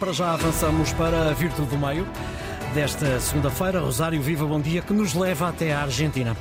[0.00, 2.08] Para já avançamos para a Virtude do Meio
[2.72, 3.80] desta segunda-feira.
[3.80, 6.34] Rosário Viva, bom dia, que nos leva até a Argentina.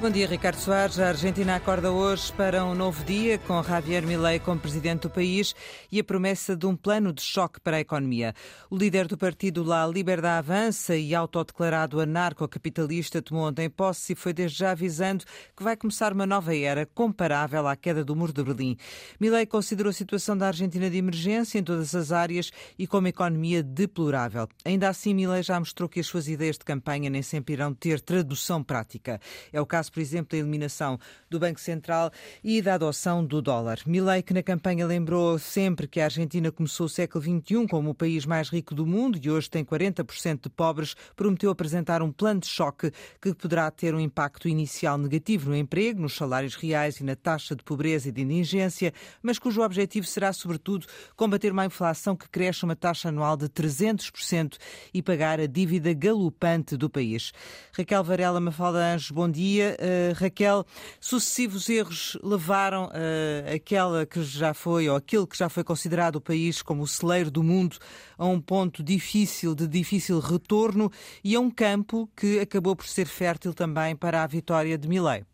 [0.00, 1.00] Bom dia, Ricardo Soares.
[1.00, 5.56] A Argentina acorda hoje para um novo dia, com Javier Milei como presidente do país
[5.90, 8.32] e a promessa de um plano de choque para a economia.
[8.70, 14.32] O líder do partido La Liberdade Avança e autodeclarado anarcocapitalista tomou ontem posse e foi
[14.32, 15.24] desde já avisando
[15.56, 18.76] que vai começar uma nova era comparável à queda do Muro de Berlim.
[19.18, 23.64] Milei considerou a situação da Argentina de emergência em todas as áreas e como economia
[23.64, 24.48] deplorável.
[24.64, 28.00] Ainda assim, Milei já mostrou que as suas ideias de campanha nem sempre irão ter
[28.00, 29.20] tradução prática.
[29.52, 32.10] É o caso caso, por exemplo, da eliminação do Banco Central
[32.44, 33.80] e da adoção do dólar.
[33.86, 37.94] Milei, que na campanha lembrou sempre que a Argentina começou o século XXI como o
[37.94, 42.40] país mais rico do mundo e hoje tem 40% de pobres, prometeu apresentar um plano
[42.40, 47.04] de choque que poderá ter um impacto inicial negativo no emprego, nos salários reais e
[47.04, 52.14] na taxa de pobreza e de indigência, mas cujo objetivo será, sobretudo, combater uma inflação
[52.14, 54.56] que cresce uma taxa anual de 300%
[54.92, 57.32] e pagar a dívida galopante do país.
[57.72, 59.77] Raquel Varela Mafalda Anjos, bom dia.
[59.78, 60.64] Uh, Raquel,
[61.00, 66.20] sucessivos erros levaram uh, aquela que já foi, ou aquele que já foi considerado o
[66.20, 67.78] país como o celeiro do mundo,
[68.16, 70.90] a um ponto difícil, de difícil retorno
[71.22, 75.24] e a um campo que acabou por ser fértil também para a vitória de Milley.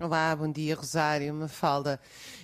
[0.00, 2.00] Olá, bom dia, Rosário, Mafalda.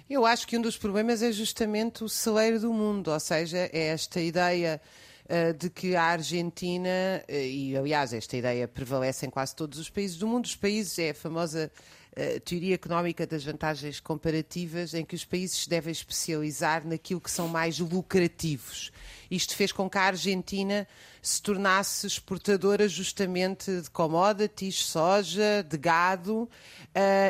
[0.09, 3.89] Eu acho que um dos problemas é justamente o celeiro do mundo, ou seja, é
[3.89, 5.10] esta ideia eh,
[5.53, 10.17] de que a Argentina, eh, e aliás esta ideia prevalece em quase todos os países
[10.17, 11.71] do mundo, os países é a famosa
[12.17, 17.31] uh, teoria económica das vantagens comparativas, em que os países se devem especializar naquilo que
[17.31, 18.91] são mais lucrativos.
[19.31, 20.89] Isto fez com que a Argentina
[21.23, 26.49] se tornasse exportadora justamente de commodities, soja, de gado, uh,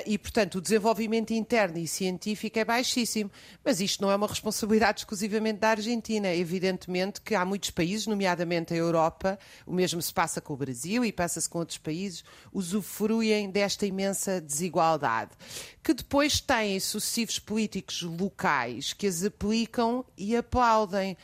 [0.07, 3.31] e, portanto, o desenvolvimento interno e científico é baixíssimo.
[3.65, 6.33] Mas isto não é uma responsabilidade exclusivamente da Argentina.
[6.35, 11.05] Evidentemente que há muitos países, nomeadamente a Europa, o mesmo se passa com o Brasil
[11.05, 15.33] e passa-se com outros países, usufruem desta imensa desigualdade,
[15.83, 21.17] que depois têm sucessivos políticos locais que as aplicam e aplaudem.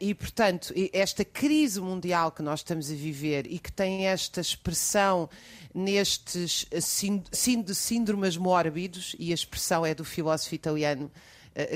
[0.00, 5.28] E, portanto, esta crise mundial que nós estamos a viver e que tem esta expressão
[5.74, 6.66] nestes
[7.72, 11.10] síndromes mórbidos, e a expressão é do filósofo italiano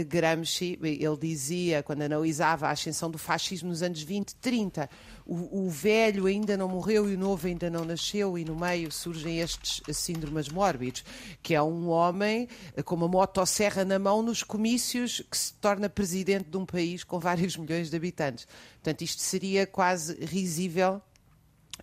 [0.07, 4.89] Gramsci, ele dizia, quando analisava a ascensão do fascismo nos anos 20, 30,
[5.27, 8.91] o, o, velho ainda não morreu e o novo ainda não nasceu, e no meio
[8.91, 11.05] surgem estes síndromes mórbidos,
[11.43, 12.49] que é um homem
[12.85, 17.19] com uma motosserra na mão nos comícios que se torna presidente de um país com
[17.19, 18.47] vários milhões de habitantes.
[18.75, 21.03] Portanto, isto seria quase risível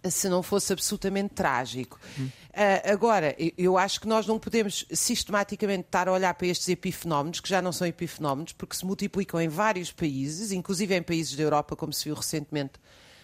[0.09, 2.00] se não fosse absolutamente trágico.
[2.20, 2.30] Hum.
[2.53, 7.40] Uh, agora, eu acho que nós não podemos sistematicamente estar a olhar para estes epifenómenos,
[7.40, 11.41] que já não são epifenómenos, porque se multiplicam em vários países, inclusive em países da
[11.41, 12.74] Europa, como se viu recentemente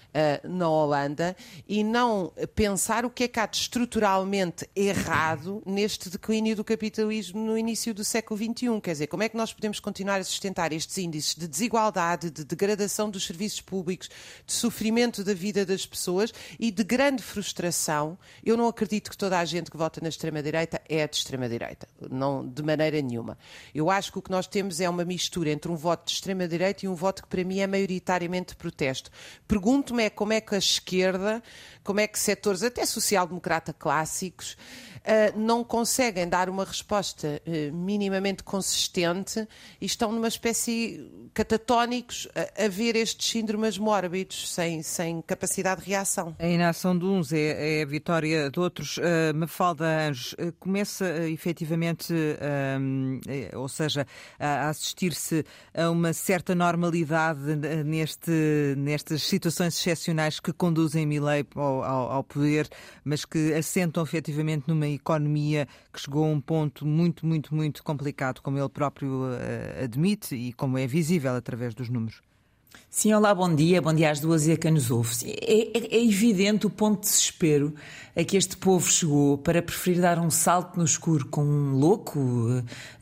[0.09, 1.35] uh, na Holanda
[1.67, 7.39] e não pensar o que é que há de estruturalmente errado neste declínio do capitalismo
[7.39, 8.81] no início do século XXI.
[8.81, 12.43] Quer dizer, como é que nós podemos continuar a sustentar estes índices de desigualdade, de
[12.43, 14.09] degradação dos serviços públicos,
[14.45, 18.17] de sofrimento da vida das pessoas e de grande frustração?
[18.43, 21.87] Eu não acredito que toda a gente que vota na extrema-direita é de extrema-direita.
[22.09, 23.37] Não, de maneira nenhuma.
[23.73, 26.85] Eu acho que o que nós temos é uma mistura entre um voto de extrema-direita
[26.85, 29.11] e um voto que para mim é maioritariamente protesto.
[29.47, 31.41] Pergunto-me é como é que a esquerda,
[31.83, 34.57] como é que setores até social-democrata clássicos
[34.99, 39.47] uh, não conseguem dar uma resposta uh, minimamente consistente
[39.79, 45.89] e estão numa espécie catatónicos a, a, ver estes síndromes mórbidos sem, sem capacidade de
[45.89, 46.35] reação.
[46.39, 48.97] A inação de uns é, é a vitória de outros.
[48.97, 54.05] Uh, Mafalda Anjos, uh, começa uh, efetivamente, uh, ou seja,
[54.39, 57.39] a assistir-se a uma certa normalidade
[57.85, 58.31] neste,
[58.77, 62.67] nestas situações excepcionais que conduzem Milley ao, ao, ao poder,
[63.03, 68.41] mas que assentam efetivamente numa economia que chegou a um ponto muito, muito, muito complicado,
[68.41, 72.21] como ele próprio uh, admite e como é visível através dos números.
[72.91, 75.13] Sim, olá, bom dia, bom dia às duas e a quem nos ouve.
[75.23, 77.73] É, é, é, evidente o ponto de desespero
[78.15, 82.19] a que este povo chegou para preferir dar um salto no escuro com um louco,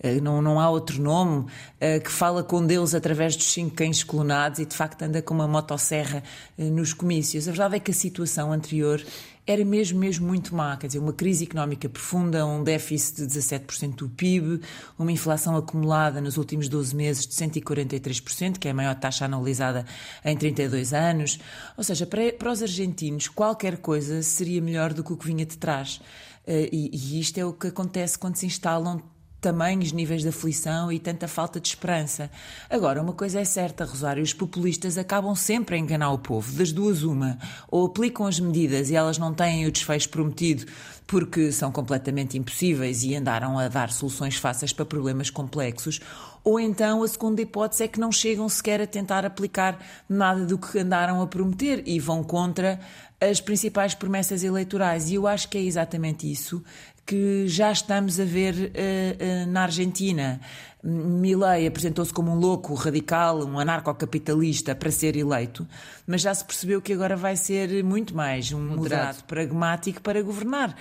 [0.04, 1.46] eh, não, não há outro nome,
[1.80, 5.34] eh, que fala com Deus através dos cinco cães clonados e de facto anda com
[5.34, 6.22] uma motosserra
[6.58, 7.48] nos comícios.
[7.48, 9.02] A verdade é que a situação anterior
[9.48, 10.76] era mesmo, mesmo muito má.
[10.76, 14.60] Quer dizer, uma crise económica profunda, um déficit de 17% do PIB,
[15.00, 19.86] uma inflação acumulada nos últimos 12 meses de 143%, que é a maior taxa analisada
[20.26, 21.40] em 32 anos.
[21.78, 25.46] Ou seja, para, para os argentinos, qualquer coisa seria melhor do que o que vinha
[25.46, 26.02] de trás.
[26.46, 29.02] Eh, e, e isto é o que acontece quando se instalam
[29.40, 32.30] tamanhos níveis de aflição e tanta falta de esperança.
[32.70, 36.72] Agora, uma coisa é certa, Rosário, os populistas acabam sempre a enganar o povo, das
[36.72, 37.38] duas uma.
[37.70, 40.66] Ou aplicam as medidas e elas não têm o desfecho prometido
[41.06, 46.02] porque são completamente impossíveis e andaram a dar soluções fáceis para problemas complexos,
[46.44, 50.58] ou então a segunda hipótese é que não chegam sequer a tentar aplicar nada do
[50.58, 52.80] que andaram a prometer e vão contra
[53.20, 55.10] as principais promessas eleitorais.
[55.10, 56.64] E eu acho que é exatamente isso
[57.08, 60.42] que já estamos a ver uh, uh, na Argentina.
[60.84, 65.68] Milley apresentou-se como um louco radical, um anarcocapitalista para ser eleito,
[66.06, 70.22] mas já se percebeu que agora vai ser muito mais um moderado, moderado pragmático para
[70.22, 70.76] governar,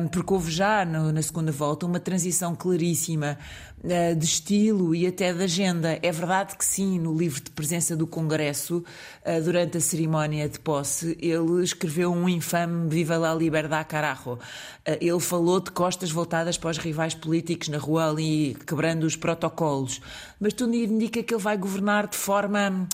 [0.00, 3.36] um, porque houve já no, na segunda volta uma transição claríssima
[3.82, 5.98] uh, de estilo e até de agenda.
[6.00, 8.84] É verdade que sim, no livro de presença do Congresso,
[9.44, 14.38] durante a cerimónia de posse, ele escreveu um infame Viva la Liberdade Carajo.
[15.00, 20.00] Ele falou de costas voltadas para os rivais políticos na rua ali, quebrando os protocolos,
[20.40, 22.88] mas tudo indica que ele vai governar de forma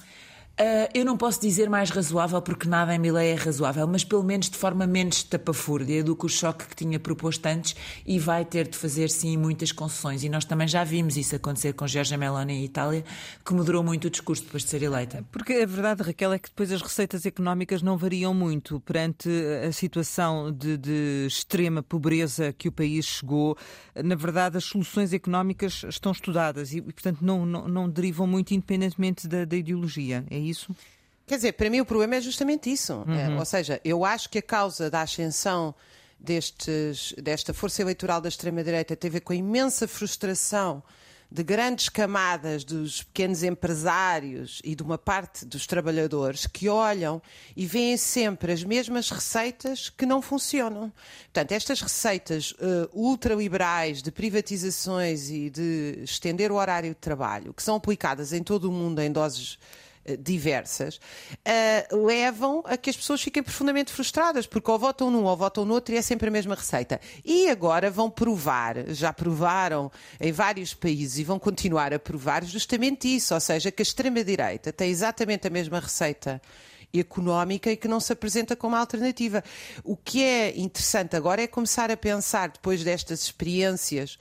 [0.60, 4.24] Uh, eu não posso dizer mais razoável, porque nada em Milley é razoável, mas pelo
[4.24, 8.44] menos de forma menos tapafúrdia do que o choque que tinha proposto antes e vai
[8.44, 10.24] ter de fazer, sim, muitas concessões.
[10.24, 13.04] E nós também já vimos isso acontecer com Giorgia Meloni em Itália,
[13.44, 15.24] que moderou muito o discurso depois de ser eleita.
[15.30, 19.30] Porque a verdade, Raquel, é que depois as receitas económicas não variam muito perante
[19.64, 23.56] a situação de, de extrema pobreza que o país chegou.
[23.94, 29.28] Na verdade, as soluções económicas estão estudadas e, portanto, não, não, não derivam muito independentemente
[29.28, 30.24] da, da ideologia.
[30.28, 30.74] É isso?
[31.26, 32.92] Quer dizer, para mim o problema é justamente isso.
[32.92, 33.36] É, uhum.
[33.36, 35.74] É, ou seja, eu acho que a causa da ascensão
[36.18, 40.82] destes, desta força eleitoral da extrema-direita tem a ver com a imensa frustração
[41.30, 47.20] de grandes camadas dos pequenos empresários e de uma parte dos trabalhadores que olham
[47.54, 50.90] e veem sempre as mesmas receitas que não funcionam.
[51.24, 57.62] Portanto, estas receitas uh, ultraliberais de privatizações e de estender o horário de trabalho, que
[57.62, 59.58] são aplicadas em todo o mundo em doses
[60.16, 65.36] diversas, uh, levam a que as pessoas fiquem profundamente frustradas, porque ou votam num ou
[65.36, 67.00] votam no outro e é sempre a mesma receita.
[67.24, 69.90] E agora vão provar, já provaram
[70.20, 74.72] em vários países e vão continuar a provar justamente isso, ou seja, que a extrema-direita
[74.72, 76.40] tem exatamente a mesma receita
[76.92, 79.42] económica e que não se apresenta como alternativa.
[79.84, 84.18] O que é interessante agora é começar a pensar, depois destas experiências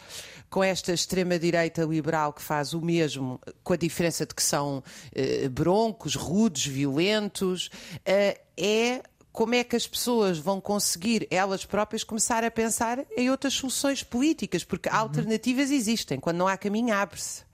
[0.49, 4.83] com esta extrema-direita liberal que faz o mesmo, com a diferença de que são
[5.13, 7.69] eh, broncos, rudes, violentos,
[8.05, 13.29] eh, é como é que as pessoas vão conseguir elas próprias começar a pensar em
[13.29, 14.95] outras soluções políticas, porque uhum.
[14.95, 17.46] alternativas existem, quando não há caminho abre-se.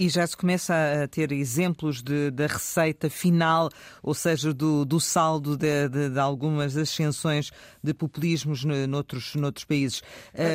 [0.00, 0.74] E já se começa
[1.04, 3.68] a ter exemplos de, da receita final,
[4.02, 7.50] ou seja, do, do saldo de, de, de, algumas ascensões
[7.84, 10.02] de populismos noutros, noutros países.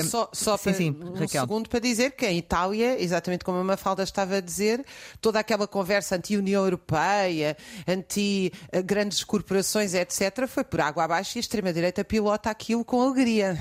[0.09, 1.42] Só só sim, para, sim, um Raquel.
[1.42, 4.83] segundo para dizer que em Itália, exatamente como a Mafalda estava a dizer,
[5.21, 7.56] toda aquela conversa anti-União Europeia,
[7.88, 13.56] anti-grandes corporações, etc., foi por água abaixo e a extrema-direita pilota aquilo com alegria.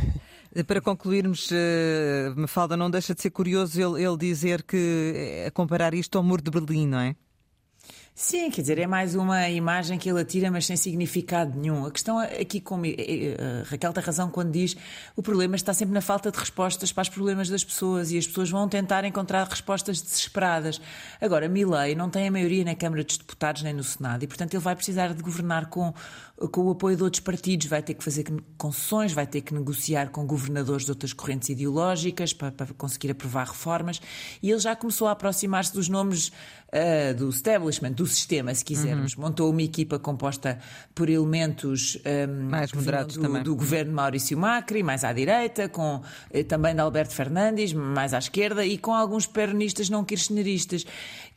[0.63, 5.95] Para concluirmos, uh, Mafalda, não deixa de ser curioso ele, ele dizer que, a comparar
[5.95, 7.17] isto ao muro de Berlim, não é?
[8.17, 11.85] Sim, quer dizer, é mais uma imagem que ele atira, mas sem significado nenhum.
[11.85, 14.77] A questão aqui, como a Raquel tem razão quando diz
[15.17, 18.25] o problema está sempre na falta de respostas para os problemas das pessoas e as
[18.25, 20.81] pessoas vão tentar encontrar respostas desesperadas.
[21.21, 24.55] Agora, Milley não tem a maioria na Câmara dos Deputados nem no Senado e, portanto,
[24.55, 25.93] ele vai precisar de governar com,
[26.53, 28.25] com o apoio de outros partidos, vai ter que fazer
[28.57, 33.49] concessões, vai ter que negociar com governadores de outras correntes ideológicas para, para conseguir aprovar
[33.49, 34.01] reformas
[34.41, 39.15] e ele já começou a aproximar-se dos nomes uh, do establishment, do sistema, se quisermos.
[39.15, 39.23] Uhum.
[39.23, 40.59] Montou uma equipa composta
[40.95, 43.43] por elementos um, mais moderados do, também.
[43.43, 48.19] do governo Maurício Macri, mais à direita, com uh, também de Alberto Fernandes, mais à
[48.19, 50.85] esquerda, e com alguns peronistas não kirchneristas.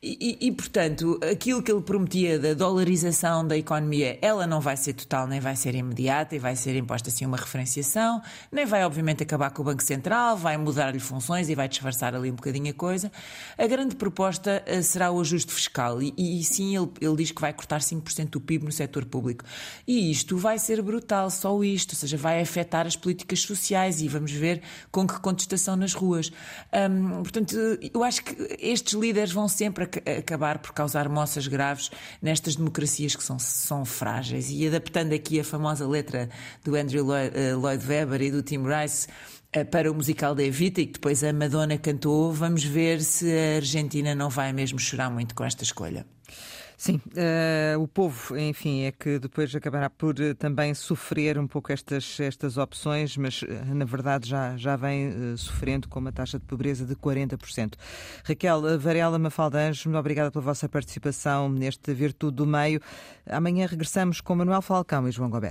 [0.01, 4.77] E, e, e, portanto, aquilo que ele prometia da dolarização da economia, ela não vai
[4.77, 8.21] ser total, nem vai ser imediata, e vai ser imposta assim uma referenciação,
[8.51, 12.29] nem vai, obviamente, acabar com o Banco Central, vai mudar-lhe funções e vai disfarçar ali
[12.29, 13.12] um bocadinho a coisa.
[13.57, 17.39] A grande proposta uh, será o ajuste fiscal, e, e sim, ele, ele diz que
[17.39, 19.45] vai cortar 5% do PIB no setor público.
[19.87, 24.07] E isto vai ser brutal, só isto, ou seja, vai afetar as políticas sociais e
[24.07, 24.61] vamos ver
[24.91, 26.31] com que contestação nas ruas.
[27.21, 27.55] Portanto,
[27.93, 29.87] eu acho que estes líderes vão sempre
[30.19, 34.49] acabar por causar moças graves nestas democracias que são, são frágeis.
[34.49, 36.29] E adaptando aqui a famosa letra
[36.63, 39.07] do Andrew Lloyd, Lloyd Webber e do Tim Rice
[39.55, 43.25] uh, para o musical da Evita, e que depois a Madonna cantou, vamos ver se
[43.31, 46.05] a Argentina não vai mesmo chorar muito com esta escolha.
[46.79, 51.72] Sim, uh, o povo, enfim, é que depois acabará por uh, também sofrer um pouco
[51.72, 56.46] estas, estas opções, mas uh, na verdade já, já vem sofrendo com uma taxa de
[56.46, 57.74] pobreza de 40%.
[58.24, 62.79] Raquel Varela Mafalda Anjos, muito obrigada pela vossa participação neste Virtude do Meio.
[63.25, 65.46] Amanhã regressamos com Manuel Falcão e João Goberto.